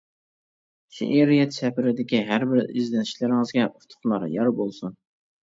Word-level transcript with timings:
شېئىرىيەت 0.99 1.53
سەپىرىدىكى 1.57 2.21
ھەربىر 2.31 2.65
ئىزدىنىشلىرىڭىزگە 2.65 3.69
ئۇتۇقلار 3.69 4.27
يار 4.41 4.53
بولسۇن! 4.65 4.99